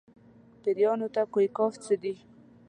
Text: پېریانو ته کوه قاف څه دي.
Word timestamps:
پېریانو 0.61 1.07
ته 1.15 1.21
کوه 1.33 1.45
قاف 1.57 1.73
څه 1.85 1.95
دي. 2.01 2.13